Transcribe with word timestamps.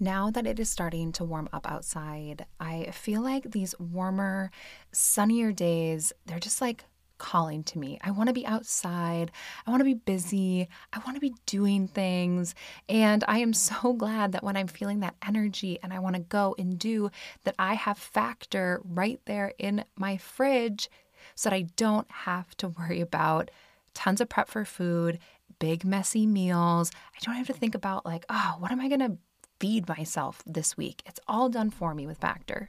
Now 0.00 0.30
that 0.30 0.46
it 0.46 0.58
is 0.58 0.68
starting 0.68 1.12
to 1.12 1.24
warm 1.24 1.48
up 1.52 1.70
outside, 1.70 2.46
I 2.58 2.90
feel 2.92 3.22
like 3.22 3.52
these 3.52 3.78
warmer, 3.78 4.50
sunnier 4.92 5.52
days, 5.52 6.12
they're 6.26 6.40
just 6.40 6.60
like 6.60 6.84
calling 7.18 7.62
to 7.62 7.78
me. 7.78 7.98
I 8.02 8.10
want 8.10 8.28
to 8.28 8.32
be 8.34 8.46
outside. 8.46 9.30
I 9.66 9.70
want 9.70 9.80
to 9.80 9.84
be 9.84 9.94
busy. 9.94 10.68
I 10.92 10.98
want 11.06 11.16
to 11.16 11.20
be 11.20 11.34
doing 11.46 11.86
things. 11.86 12.54
And 12.88 13.24
I 13.28 13.38
am 13.38 13.52
so 13.52 13.92
glad 13.98 14.32
that 14.32 14.42
when 14.42 14.56
I'm 14.56 14.66
feeling 14.66 15.00
that 15.00 15.14
energy 15.26 15.78
and 15.82 15.92
I 15.92 16.00
want 16.00 16.16
to 16.16 16.22
go 16.22 16.54
and 16.58 16.78
do, 16.78 17.10
that 17.44 17.54
I 17.58 17.74
have 17.74 17.98
Factor 17.98 18.80
right 18.84 19.20
there 19.26 19.52
in 19.58 19.84
my 19.96 20.16
fridge 20.16 20.90
so 21.34 21.48
that 21.48 21.56
I 21.56 21.66
don't 21.76 22.10
have 22.10 22.56
to 22.58 22.68
worry 22.68 23.00
about 23.00 23.50
tons 23.94 24.20
of 24.20 24.28
prep 24.28 24.48
for 24.48 24.64
food, 24.64 25.18
big, 25.58 25.84
messy 25.84 26.26
meals. 26.26 26.90
I 27.14 27.24
don't 27.24 27.36
have 27.36 27.46
to 27.46 27.52
think 27.52 27.74
about, 27.74 28.04
like, 28.04 28.26
oh, 28.28 28.56
what 28.58 28.72
am 28.72 28.80
I 28.80 28.88
going 28.88 29.00
to 29.00 29.16
feed 29.64 29.88
myself 29.88 30.42
this 30.44 30.76
week? 30.76 31.00
It's 31.06 31.20
all 31.26 31.48
done 31.48 31.70
for 31.70 31.94
me 31.94 32.06
with 32.06 32.18
Factor. 32.18 32.68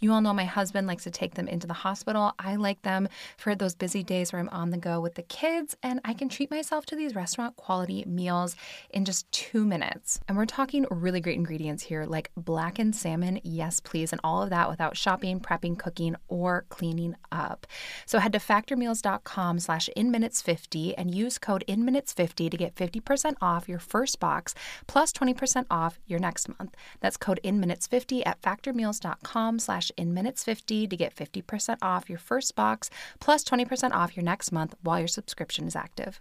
You 0.01 0.11
all 0.13 0.21
know 0.21 0.33
my 0.33 0.45
husband 0.45 0.87
likes 0.87 1.03
to 1.03 1.11
take 1.11 1.35
them 1.35 1.47
into 1.47 1.67
the 1.67 1.73
hospital. 1.73 2.33
I 2.39 2.55
like 2.55 2.81
them 2.81 3.07
for 3.37 3.53
those 3.53 3.75
busy 3.75 4.01
days 4.01 4.33
where 4.33 4.39
I'm 4.39 4.49
on 4.49 4.71
the 4.71 4.77
go 4.77 4.99
with 4.99 5.13
the 5.13 5.21
kids, 5.21 5.77
and 5.83 6.01
I 6.03 6.15
can 6.15 6.27
treat 6.27 6.49
myself 6.49 6.87
to 6.87 6.95
these 6.95 7.13
restaurant 7.13 7.55
quality 7.55 8.03
meals 8.07 8.55
in 8.89 9.05
just 9.05 9.31
two 9.31 9.63
minutes. 9.63 10.19
And 10.27 10.35
we're 10.35 10.47
talking 10.47 10.87
really 10.89 11.21
great 11.21 11.35
ingredients 11.35 11.83
here, 11.83 12.05
like 12.05 12.31
blackened 12.35 12.95
salmon, 12.95 13.41
yes, 13.43 13.79
please, 13.79 14.11
and 14.11 14.19
all 14.23 14.41
of 14.41 14.49
that 14.49 14.71
without 14.71 14.97
shopping, 14.97 15.39
prepping, 15.39 15.77
cooking, 15.77 16.15
or 16.27 16.65
cleaning 16.69 17.15
up. 17.31 17.67
So 18.07 18.17
head 18.17 18.33
to 18.33 18.39
factormeals.com 18.39 19.59
slash 19.59 19.87
inminutes50 19.95 20.95
and 20.97 21.13
use 21.13 21.37
code 21.37 21.63
inminutes50 21.67 22.49
to 22.49 22.57
get 22.57 22.73
50% 22.73 23.35
off 23.39 23.69
your 23.69 23.77
first 23.77 24.19
box 24.19 24.55
plus 24.87 25.13
20% 25.13 25.67
off 25.69 25.99
your 26.07 26.19
next 26.19 26.49
month. 26.57 26.75
That's 27.01 27.17
code 27.17 27.39
inminutes50 27.43 28.23
at 28.25 28.41
factormeals.com 28.41 29.59
slash 29.81 29.91
in 29.97 30.13
minutes 30.13 30.43
50 30.43 30.87
to 30.87 30.97
get 30.97 31.15
50% 31.15 31.77
off 31.81 32.09
your 32.09 32.19
first 32.19 32.55
box 32.55 32.89
plus 33.19 33.43
20% 33.43 33.91
off 33.91 34.15
your 34.15 34.23
next 34.23 34.51
month 34.51 34.75
while 34.83 34.99
your 34.99 35.07
subscription 35.07 35.65
is 35.65 35.75
active. 35.75 36.19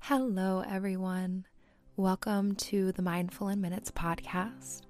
Hello, 0.00 0.64
everyone. 0.68 1.44
Welcome 1.96 2.54
to 2.56 2.92
the 2.92 3.02
Mindful 3.02 3.48
in 3.48 3.60
Minutes 3.60 3.90
podcast. 3.90 4.82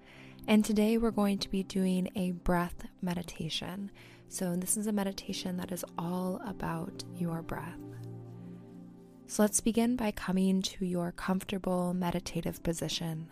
And 0.47 0.64
today 0.64 0.97
we're 0.98 1.11
going 1.11 1.39
to 1.39 1.50
be 1.50 1.64
doing 1.64 2.11
a 2.14 2.33
breath 2.33 2.86
meditation. 3.03 3.91
So, 4.28 4.56
this 4.56 4.77
is 4.77 4.86
a 4.86 4.92
meditation 4.92 5.56
that 5.56 5.73
is 5.73 5.84
all 5.97 6.41
about 6.47 7.05
your 7.14 7.42
breath. 7.42 7.78
So, 9.28 9.42
let's 9.42 9.61
begin 9.61 9.97
by 9.97 10.11
coming 10.11 10.62
to 10.62 10.84
your 10.84 11.12
comfortable 11.12 11.95
meditative 11.95 12.62
position. 12.62 13.28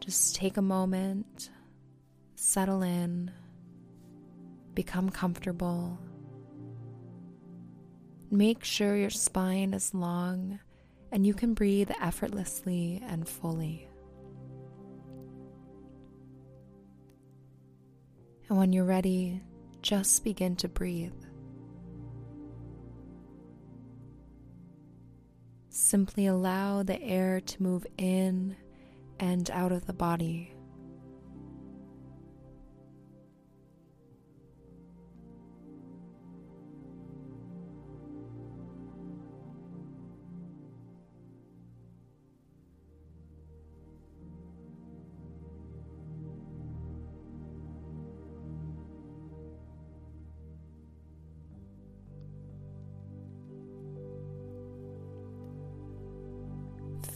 Just 0.00 0.36
take 0.36 0.58
a 0.58 0.62
moment 0.62 1.50
settle 2.38 2.82
in, 2.82 3.32
become 4.72 5.10
comfortable. 5.10 5.98
Make 8.30 8.62
sure 8.62 8.96
your 8.96 9.10
spine 9.10 9.74
is 9.74 9.92
long 9.92 10.60
and 11.10 11.26
you 11.26 11.34
can 11.34 11.54
breathe 11.54 11.90
effortlessly 12.00 13.02
and 13.08 13.28
fully. 13.28 13.88
And 18.48 18.56
when 18.56 18.72
you're 18.72 18.84
ready, 18.84 19.42
just 19.82 20.22
begin 20.22 20.54
to 20.56 20.68
breathe. 20.68 21.12
Simply 25.70 26.26
allow 26.26 26.84
the 26.84 27.02
air 27.02 27.40
to 27.40 27.62
move 27.62 27.84
in 27.96 28.54
and 29.18 29.50
out 29.50 29.72
of 29.72 29.86
the 29.86 29.92
body. 29.92 30.54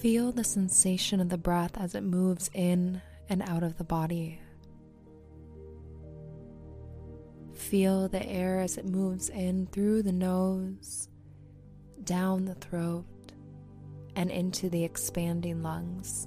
Feel 0.02 0.32
the 0.32 0.42
sensation 0.42 1.20
of 1.20 1.28
the 1.28 1.38
breath 1.38 1.78
as 1.78 1.94
it 1.94 2.02
moves 2.02 2.50
in 2.54 3.00
and 3.28 3.40
out 3.40 3.62
of 3.62 3.78
the 3.78 3.84
body. 3.84 4.40
Feel 7.54 8.08
the 8.08 8.26
air 8.26 8.58
as 8.58 8.76
it 8.78 8.84
moves 8.84 9.28
in 9.28 9.68
through 9.68 10.02
the 10.02 10.10
nose, 10.10 11.08
down 12.02 12.46
the 12.46 12.56
throat, 12.56 13.04
and 14.16 14.28
into 14.28 14.68
the 14.68 14.82
expanding 14.82 15.62
lungs. 15.62 16.26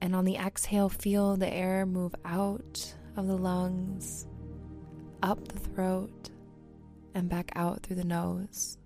And 0.00 0.14
on 0.14 0.24
the 0.24 0.36
exhale, 0.36 0.88
feel 0.88 1.36
the 1.36 1.52
air 1.52 1.84
move 1.84 2.14
out 2.24 2.94
of 3.16 3.26
the 3.26 3.36
lungs, 3.36 4.24
up 5.20 5.48
the 5.48 5.58
throat, 5.58 6.30
and 7.12 7.28
back 7.28 7.50
out 7.56 7.82
through 7.82 7.96
the 7.96 8.04
nose. 8.04 8.78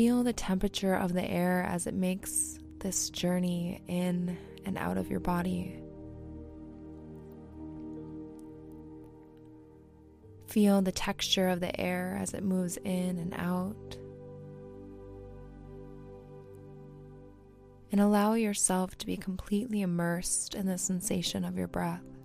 Feel 0.00 0.22
the 0.22 0.32
temperature 0.32 0.94
of 0.94 1.12
the 1.12 1.30
air 1.30 1.62
as 1.68 1.86
it 1.86 1.92
makes 1.92 2.58
this 2.78 3.10
journey 3.10 3.82
in 3.86 4.38
and 4.64 4.78
out 4.78 4.96
of 4.96 5.10
your 5.10 5.20
body. 5.20 5.78
Feel 10.46 10.80
the 10.80 10.90
texture 10.90 11.48
of 11.48 11.60
the 11.60 11.78
air 11.78 12.18
as 12.18 12.32
it 12.32 12.42
moves 12.42 12.78
in 12.78 13.18
and 13.18 13.34
out. 13.34 13.98
And 17.92 18.00
allow 18.00 18.32
yourself 18.32 18.96
to 18.96 19.06
be 19.06 19.18
completely 19.18 19.82
immersed 19.82 20.54
in 20.54 20.64
the 20.64 20.78
sensation 20.78 21.44
of 21.44 21.58
your 21.58 21.68
breath. 21.68 22.19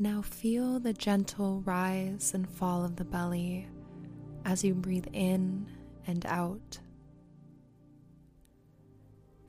Now 0.00 0.22
feel 0.22 0.78
the 0.78 0.92
gentle 0.92 1.60
rise 1.62 2.32
and 2.32 2.48
fall 2.48 2.84
of 2.84 2.94
the 2.94 3.04
belly 3.04 3.66
as 4.44 4.62
you 4.62 4.74
breathe 4.74 5.08
in 5.12 5.66
and 6.06 6.24
out. 6.26 6.78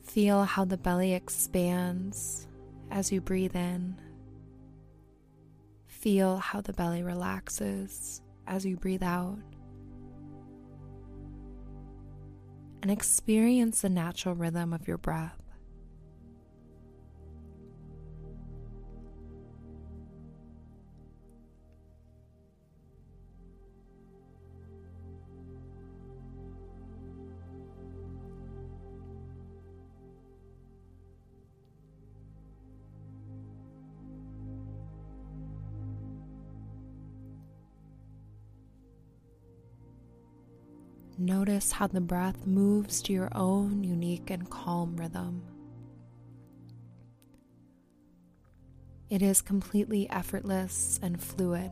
Feel 0.02 0.46
how 0.46 0.66
the 0.66 0.78
belly 0.78 1.14
expands 1.14 2.48
as 2.90 3.12
you 3.12 3.22
breathe 3.22 3.56
in. 3.56 3.96
Feel 5.86 6.38
how 6.38 6.62
the 6.62 6.74
belly 6.74 7.04
relaxes 7.04 8.24
as 8.48 8.66
you 8.66 8.76
breathe 8.76 9.04
out. 9.04 9.38
And 12.82 12.90
experience 12.90 13.82
the 13.82 13.90
natural 13.90 14.34
rhythm 14.34 14.74
of 14.74 14.88
your 14.88 14.98
breath. 14.98 15.49
Notice 41.22 41.74
how 41.74 41.88
the 41.88 42.00
breath 42.00 42.48
moves 42.48 43.02
to 43.02 43.12
your 43.12 43.28
own 43.36 43.84
unique 43.84 44.30
and 44.30 44.50
calm 44.50 44.96
rhythm. 44.96 45.44
It 49.10 49.22
is 49.22 49.42
completely 49.42 50.10
effortless 50.10 50.98
and 51.04 51.22
fluid. 51.22 51.72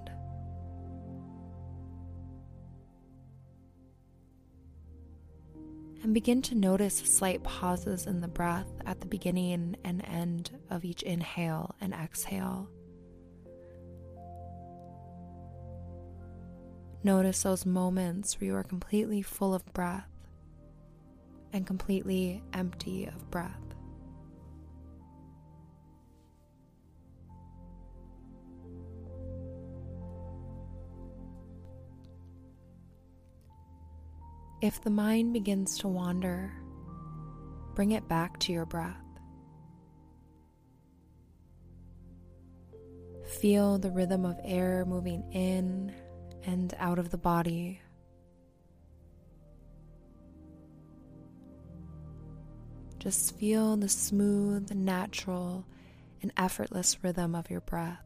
And 6.03 6.13
begin 6.13 6.41
to 6.41 6.55
notice 6.55 6.97
slight 6.97 7.41
pauses 7.43 8.05
in 8.05 8.19
the 8.19 8.27
breath 8.27 8.67
at 8.85 8.99
the 8.99 9.07
beginning 9.07 9.77
and 9.85 10.03
end 10.05 10.59
of 10.69 10.83
each 10.83 11.03
inhale 11.03 11.73
and 11.79 11.93
exhale. 11.93 12.69
Notice 17.03 17.43
those 17.43 17.65
moments 17.65 18.39
where 18.39 18.47
you 18.47 18.55
are 18.55 18.63
completely 18.63 19.21
full 19.21 19.53
of 19.53 19.65
breath 19.73 20.09
and 21.53 21.65
completely 21.65 22.43
empty 22.53 23.05
of 23.05 23.31
breath. 23.31 23.55
If 34.59 34.81
the 34.81 34.89
mind 34.89 35.33
begins 35.33 35.77
to 35.79 35.87
wander, 35.87 36.51
bring 37.75 37.91
it 37.91 38.07
back 38.07 38.39
to 38.39 38.51
your 38.51 38.65
breath. 38.65 38.95
Feel 43.39 43.77
the 43.77 43.91
rhythm 43.91 44.25
of 44.25 44.39
air 44.43 44.83
moving 44.83 45.23
in 45.31 45.93
and 46.45 46.73
out 46.79 46.99
of 46.99 47.11
the 47.11 47.17
body. 47.17 47.81
Just 52.99 53.37
feel 53.37 53.77
the 53.77 53.89
smooth, 53.89 54.71
natural, 54.71 55.65
and 56.21 56.31
effortless 56.35 57.03
rhythm 57.03 57.35
of 57.35 57.49
your 57.49 57.61
breath. 57.61 58.03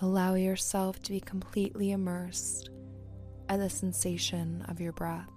Allow 0.00 0.34
yourself 0.34 1.00
to 1.02 1.12
be 1.12 1.20
completely 1.20 1.90
immersed 1.92 2.68
at 3.48 3.58
the 3.58 3.70
sensation 3.70 4.64
of 4.68 4.80
your 4.80 4.92
breath. 4.92 5.33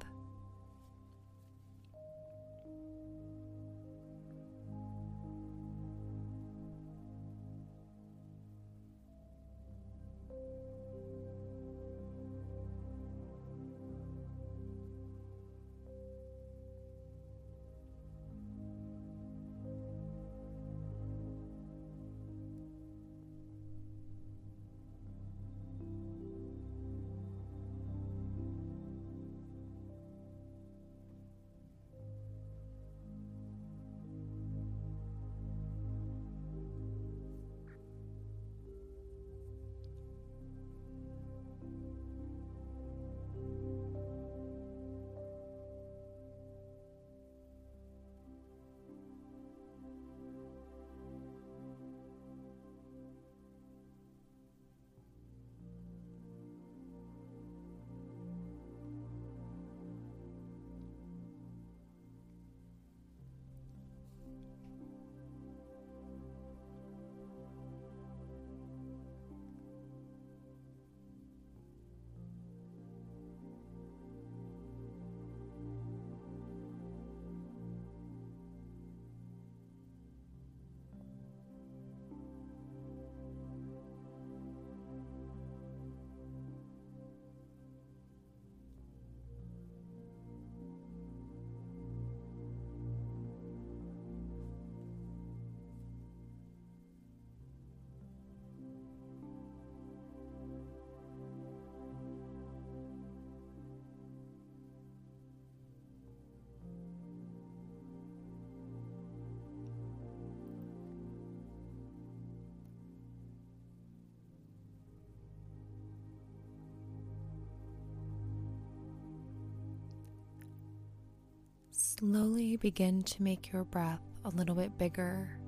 Slowly 121.99 122.57
begin 122.57 123.01
to 123.01 123.23
make 123.23 123.51
your 123.51 123.63
breath 123.63 124.01
a 124.23 124.29
little 124.29 124.53
bit 124.53 124.77
bigger 124.77 125.39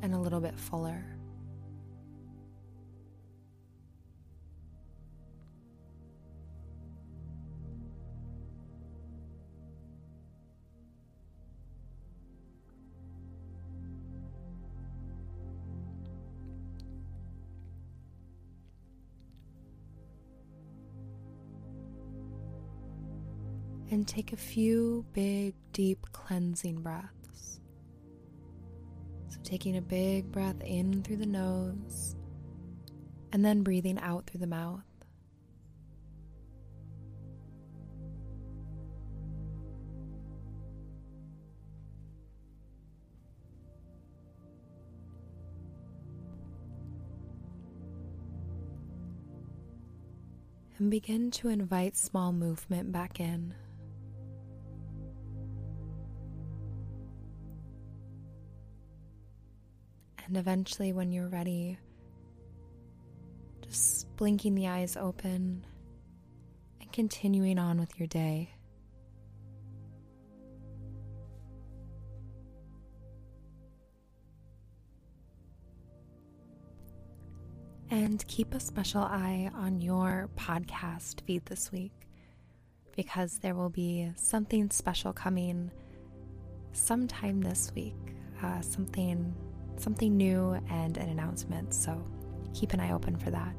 and 0.00 0.14
a 0.14 0.18
little 0.18 0.40
bit 0.40 0.58
fuller. 0.58 1.19
And 23.90 24.06
take 24.06 24.32
a 24.32 24.36
few 24.36 25.04
big, 25.12 25.54
deep 25.72 26.06
cleansing 26.12 26.80
breaths. 26.80 27.60
So, 29.28 29.38
taking 29.42 29.76
a 29.76 29.82
big 29.82 30.30
breath 30.30 30.60
in 30.62 31.02
through 31.02 31.16
the 31.16 31.26
nose 31.26 32.14
and 33.32 33.44
then 33.44 33.62
breathing 33.62 33.98
out 34.00 34.26
through 34.26 34.40
the 34.40 34.46
mouth. 34.46 34.82
and 50.78 50.90
begin 50.90 51.30
to 51.30 51.48
invite 51.48 51.94
small 51.94 52.32
movement 52.32 52.90
back 52.90 53.20
in. 53.20 53.54
And 60.30 60.36
eventually, 60.36 60.92
when 60.92 61.10
you're 61.10 61.26
ready, 61.26 61.76
just 63.62 64.06
blinking 64.14 64.54
the 64.54 64.68
eyes 64.68 64.96
open 64.96 65.66
and 66.80 66.92
continuing 66.92 67.58
on 67.58 67.80
with 67.80 67.98
your 67.98 68.06
day. 68.06 68.54
And 77.90 78.24
keep 78.28 78.54
a 78.54 78.60
special 78.60 79.02
eye 79.02 79.50
on 79.52 79.80
your 79.80 80.30
podcast 80.36 81.22
feed 81.22 81.44
this 81.46 81.72
week 81.72 82.06
because 82.94 83.40
there 83.40 83.56
will 83.56 83.68
be 83.68 84.12
something 84.14 84.70
special 84.70 85.12
coming 85.12 85.72
sometime 86.72 87.40
this 87.40 87.72
week. 87.74 87.96
Uh, 88.40 88.60
something 88.60 89.34
something 89.80 90.16
new 90.16 90.60
and 90.70 90.96
an 90.96 91.08
announcement. 91.08 91.74
So 91.74 92.02
keep 92.54 92.72
an 92.72 92.80
eye 92.80 92.92
open 92.92 93.16
for 93.16 93.30
that. 93.30 93.54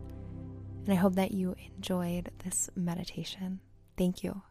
And 0.86 0.94
I 0.94 0.96
hope 0.96 1.16
that 1.16 1.32
you 1.32 1.56
enjoyed 1.76 2.32
this 2.44 2.70
meditation. 2.76 3.60
Thank 3.98 4.24
you. 4.24 4.42